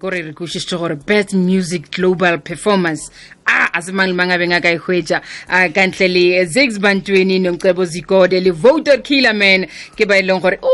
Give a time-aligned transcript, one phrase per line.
[0.00, 3.12] kore re kwešišitše gore best music global performance?
[3.44, 5.20] A a se mang le mang a beng a ka e hwetša.
[5.48, 9.66] A ka ntle le zix bantweni nomcebo zikode le voter killer man.
[9.96, 10.72] Ke ba e leng gore o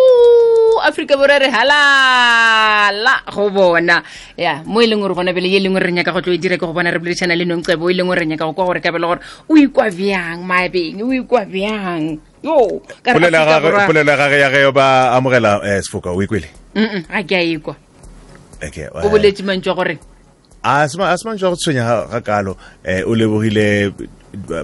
[0.86, 3.98] aforika borwa re halala go bona.
[4.38, 6.54] Ya mo e leng gore gona bele ye lengwe re nyaka go tlo e dire
[6.54, 8.81] ke go bona re boledišana le nomcebo e leng gore re nyaka go kwa gore
[8.81, 9.21] ka bele gore
[9.51, 12.21] o ikwa bjang mabeng o ikwa bjang?
[12.47, 16.47] Yo ya gage ya ge ba amogela um sefoka o ikwele?
[16.77, 17.74] Mm-mm, ke a ikwa
[19.04, 20.00] uboletsi mantšwa goreng
[20.66, 23.93] a se mantse go tshwenya ga kalo um o lebogile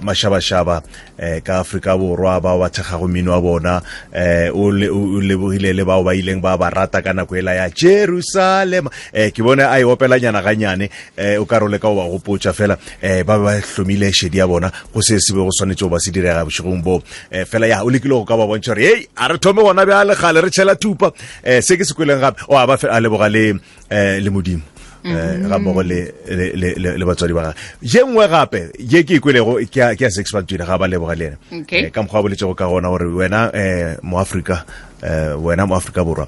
[0.01, 0.83] mashabashaba
[1.17, 3.81] eh, ka aforika borwa ba thekgago mmino wa bona
[4.11, 7.69] um o o lebogile le bao ba ileng ba ba rata ka nako ela ya
[7.69, 11.95] jerusalema eh, ke bone a e opelanyana ganyane um o ka re o leka go
[11.95, 15.49] ba gopotsa fela eh, ba ba hlomile shedi ya bona go se se be go
[15.49, 17.01] tshwanetse o ba se direga bošegong boo.
[17.31, 19.85] Eh, fela ya o lekile go ka ba bontšha gore ei a re thome gona
[19.85, 21.15] bja legale re tšhela thupa.
[21.47, 23.55] Um se ke se kweleng gape o a ba a leboga le
[23.89, 24.72] eh, le modimo
[25.03, 30.31] ga mmogo le batswadi ba gage ye nngwe gape ye ke ikwelego ke a sex
[30.33, 31.37] bantwile ga ba leboga le ena
[31.73, 34.63] Eh, ka mokgwa a boletsego ka gona gore wena um moafrika
[35.03, 36.27] um wena moafrika borwa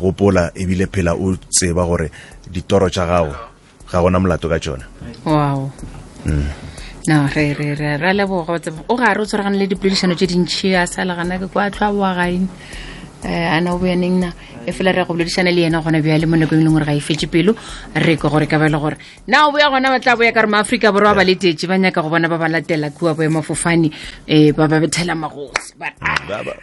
[0.00, 2.10] gopola ebile phela o tseba gore
[2.50, 3.34] ditoro tša gago
[3.90, 4.84] ga gona molato ka tsona
[5.24, 5.70] wow.
[7.08, 10.76] No re re re ra leboga wa o gare o tshwaragane le dipoledišano tše dintšhi
[10.76, 12.50] a sa legana ke kwa tlhoa boa gaeng um
[13.24, 14.32] ana o boyaneng na
[14.66, 16.84] e fela re go boledišana le yena gona bja le mo nakong e leng gore
[16.84, 17.54] ga e fetse pelo
[17.94, 20.48] re ko gore ka bele gore na o boya gona ba tla boya ka re
[20.48, 23.90] maaforika borwa ba letetše ba nyaka go bona ba ba latela kua boemafofane
[24.28, 26.56] um ba ba bethela magosi ba ah, Ba- ba-.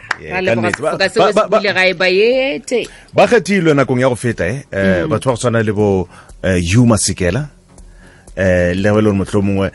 [0.80, 4.64] Ba- ba- ba- ba- ba ete ba kgethilwe nakong ya go feta e
[5.06, 6.08] batho ba go tshwana le bo
[6.42, 7.48] um sekela
[8.38, 9.70] um le go e le gore motlho mongwe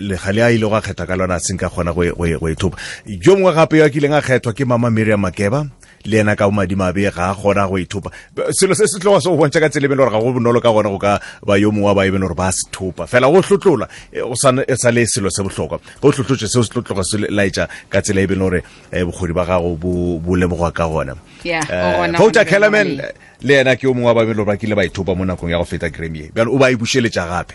[0.00, 2.24] legale a ile go a kgetha ka lona a seng ka kgona go e- go
[2.26, 2.76] e go e thopa
[3.08, 5.64] jo mongwe gape yo a kileng a kgethwa ke mama miriam makeba
[6.04, 8.10] le ena ka bomadimabe ga a kgona go ithopa
[8.50, 10.72] selo se se tloga se go bontšha ka tsela e gore ga go bonolo ka
[10.72, 13.42] gona go ka ba yo mongwe wa ba e gore ba se thopa fela go
[13.42, 13.88] tlotlola
[14.22, 15.78] o go sa e sa le selo se botlhokwa.
[16.00, 19.76] Go tlotlotse seo se tlotloga se laetša ka tsela e bene gore bogodi ba gago
[19.76, 21.14] bo lemogwa ka gona.
[21.44, 21.60] Eh,
[22.18, 23.00] o gona Kellerman
[23.42, 25.58] le ena ke o mongwe wa babedi gore ba kile ba ithopa mo nakong ya
[25.58, 27.54] go feta grammy e o ba e bušeletša gape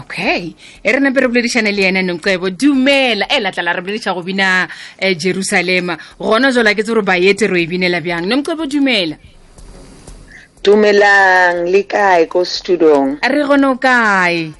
[0.00, 0.54] okay.
[0.82, 3.26] E re nape re boledišane le yena nocebo dumela.
[3.28, 4.68] E latlala re bolediša go bina
[5.00, 8.26] um jerusalema gona jola ke tse gore baete ro o e binela bjang.
[8.26, 9.16] Nomcebo dumela.
[10.62, 11.68] Dumelang.
[11.70, 13.18] Le kae ko studong?
[13.22, 14.52] Re gone o kae?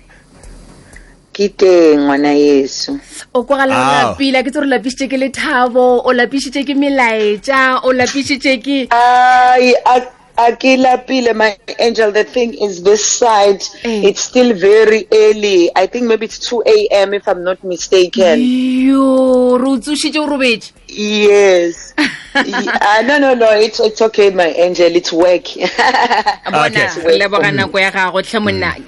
[1.32, 3.00] Ke teng ngwana yeso
[3.32, 7.92] o kwagala o lapile ke tse gore lapišitše ke lethabo o lapišitše ke melaetša o
[7.97, 9.72] lapišitše ke ai
[10.48, 13.60] a- a my angel the thing is this side.
[13.84, 14.04] Mm.
[14.04, 15.70] it's still very early.
[15.76, 18.41] I think maybe it's 2 a.m if i'm not mistaken.
[18.41, 19.58] Yo
[20.88, 21.94] yes.
[22.34, 25.44] Ah, no no no it's it's okay my angel it's work.
[25.56, 26.88] Okay.
[27.06, 28.41] re leboga nako ya gago tlhe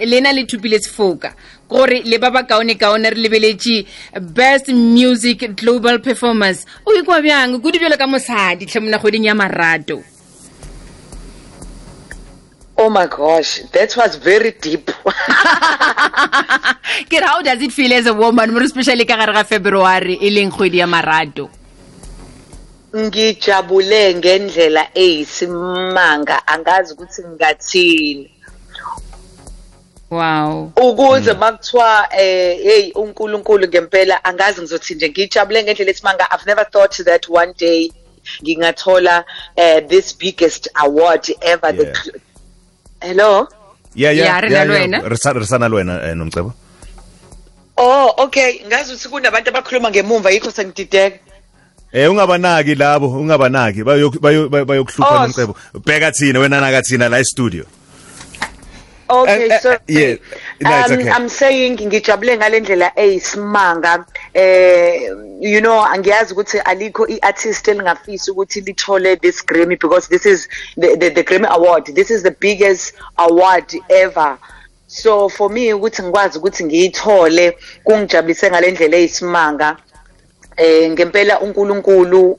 [0.07, 1.35] lena le thupile sefoka.
[1.69, 3.87] Gore le ba ba kaone-kaone re lebeletše
[4.21, 6.67] best music global performance.
[6.87, 7.61] O ikwa bjang?
[7.61, 10.03] Kudu bjalo ka mosadi tlhe kgweding ya marato
[12.77, 14.91] oh my gosh that was very deep.
[17.11, 20.31] Re how does it feel as a woman more especially ka gare ga february e
[20.31, 21.51] leng kgwedi ya marato.
[22.95, 28.31] Ngijabule ngendlela eyisimanga angazi ukuthi ngingathini.
[30.11, 30.73] Wow.
[30.77, 35.09] Ukuze makuthiwa eh hey uNkulunkulu ngempela angazi ngizothi nje.
[35.09, 37.91] Ngijabule ngendlela esimanga I've never thought that one day
[38.43, 39.25] ngingathola
[39.57, 41.93] uh, this biggest award ever Yeah.
[41.93, 42.21] the
[43.05, 43.47] Hello?
[43.95, 44.99] Ya Ya, re na le wena.
[45.09, 46.53] re sa- re sana le wena um nomcebo.
[47.77, 48.65] Oh okay.
[48.67, 51.19] Ngazi ukuthi kunabantu abakhuluma ngemumva yikho sengidideka
[51.93, 53.85] um ungabanaki labo ungabanaki.
[53.85, 55.55] Bayo- bayo- bayo- bayokuhlupha Oh, nomcebo.
[55.85, 57.65] Bheka thina wena naka thina la estudio.
[59.11, 60.17] Okay Uh, so uh, yeah.
[60.61, 61.11] It's um, okay.
[61.11, 64.05] I'm saying ngijabule ngalendlela eyisimanga
[64.35, 65.11] eh
[65.41, 70.97] you know angiyazi ukuthi alikho iartist elingafisa ukuthi lithole this Grammy because this is the,
[70.97, 74.39] the the Grammy award this is the biggest award ever
[74.87, 79.77] so for me ukuthi ngikwazi ukuthi ngiyithole kungijabulise ngalendlela eyisimanga
[80.57, 82.31] eh ngempela uNkulunkulu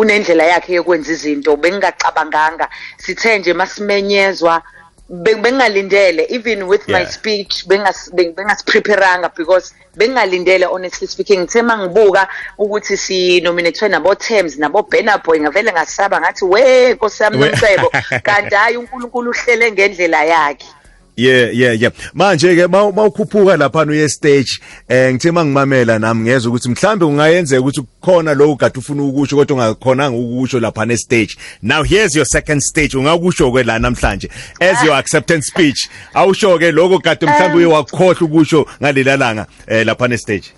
[0.00, 4.62] unendlela yakhe yokwenza izinto bengingacabanganga sithe nje masimenyezwa
[5.22, 7.10] be- bengingalindele even with my Yeah.
[7.10, 11.40] speech bengas beng- bengaspreparanga because bengingalindele honestly speaking.
[11.40, 12.28] Ngithe mangibuka
[12.58, 16.94] ukuthi si nominatwe nabo Thames nabo Burna Boy ngavele ngasaba ngathi we
[17.30, 17.90] We- nomcebo.
[18.22, 20.66] Kanti hayi uNkulunkulu uhlele ngendlela yakhe.
[21.16, 21.90] Yeah yeah yeah.
[22.14, 27.80] Manje ke mawukhuphuka lapha uye stage eh ngithe mangimamela nami ngezwe ukuthi mhlambe ungayenzeka ukuthi
[27.82, 31.36] kukhona lo ukade ufuna ukusho kodwa ungakhonanga ukusho lapha ne stage.
[31.62, 32.94] Now here's your second stage.
[32.96, 34.28] Ungakusho ke la namhlanje.
[34.60, 39.84] As your acceptance speech awusho ke lokho kade mhlambe uye wakhohlwa ukusho ngalela langa eh
[39.86, 40.52] lapha ne stage.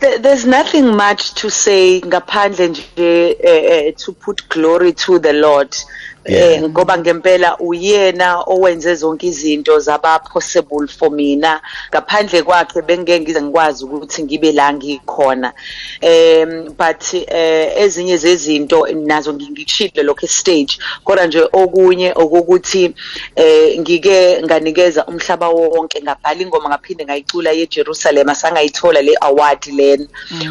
[0.00, 5.32] There- there's nothing much to say ngaphandle nje eh, eh, to put glory to the
[5.32, 5.68] Lord.
[5.76, 6.09] Yeah.
[6.24, 11.60] Eh ngoba ngempela uyena owenze zonke izinto zaba possible for mina.
[11.90, 15.52] Ngaphandle kwakhe bengeke ngize ngikwazi ukuthi ngibe la ngikhona.
[16.02, 22.94] Um but eh ezinye zezinto nazo ngikushilo lokho stage kodwa nje okunye okokuthi
[23.36, 30.06] eh ngike nganikeza umhlaba wonke ngabhala ingoma ngaphinde ngayicula yeJerusalem asangayithola le award lena.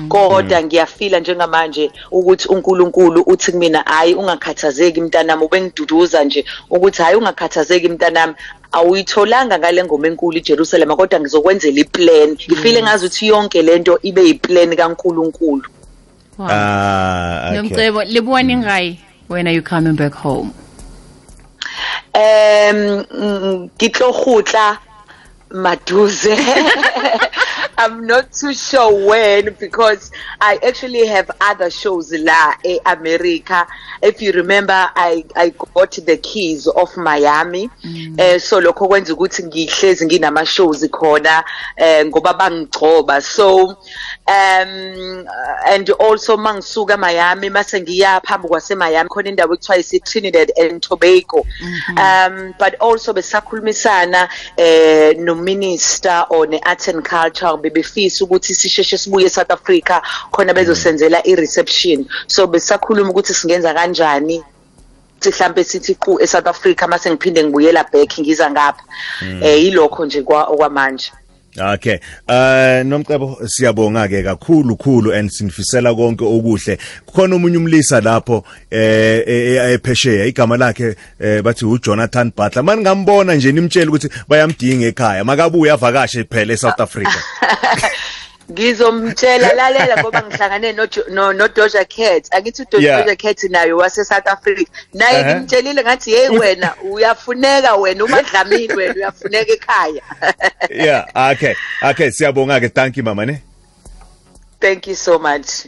[0.09, 7.89] Kodwa ngiyafila njengamanje ukuthi uNkulunkulu uthi kumina hayi ungakhathazeki mntanami ubengiduduza nje ukuthi hayi ungakhathazeki
[7.89, 8.33] mntanami
[8.71, 14.75] awuyitholanga ngale ngoma enkulu iJerusalem kodwa ngizokwenzela iplan ngifile ngazi ukuthi yonke lento ibe yiplan
[14.75, 15.69] kaNkulunkulu
[16.39, 20.51] ah nomcebo libone ngai when are you coming back home
[22.13, 24.77] um mm, ke tlo gutla
[25.51, 26.37] maduze
[27.79, 30.11] I'm not too sure when because
[30.41, 33.65] I actually have other shows la e America
[34.03, 37.69] if you remember I I got the keys of Miami.
[38.17, 41.43] Eh so lokho kwenza ukuthi ngihlezi nginama shows khona
[41.77, 43.21] eh ngoba bangigcoba.
[43.23, 43.69] So
[44.27, 45.27] um
[45.65, 50.81] and also mangisuka Miami mase ngiya phambi kwase Miami khona indawo ekuthiwa isi Trinidad and
[50.81, 51.45] Tobago.
[51.95, 54.27] Um but also besakhulumisana
[54.57, 60.01] eh no minister on art and culture bebefisa ukuthi sisheshe sibuye South Africa
[60.31, 64.43] khona bezosenzela i reception so besakhuluma ukuthi singenza kanjani
[65.19, 68.83] ukuthi mhlambe sithi qu eSouth Africa mase ngiphinde ngibuyela back ngiza ngapha.
[69.43, 71.11] Eh yilokho nje kwa okwamanje.
[71.59, 71.99] Okay.
[72.27, 76.77] Uh nomcebo siyabonga ke kakhulu khulu and sinifisela konke okuhle.
[77.05, 82.63] Kukhona umunye umlisa lapho eh ephesheya igama lakhe eh bathi uJonathan Butler.
[82.63, 85.23] Mani ngambona nje nimtshela ukuthi bayamdinga ekhaya.
[85.23, 87.19] Makabuye avakashe phela eSouth Africa.
[88.51, 93.15] ngizomtshela lalela ngoba ngihlangane no no, Doja Cat akithi yeah.
[93.15, 95.35] Cat nayo wase South Africa naye Uh-huh.
[95.35, 100.01] ngimtshelile ngathi hey wena uyafuneka wena umadlamini wena uyafuneka ekhaya
[100.85, 101.55] yeah, okay.
[101.81, 102.69] Okay, siyabonga ke.
[102.69, 103.41] Thank you mama ne.
[104.59, 105.67] thank you so much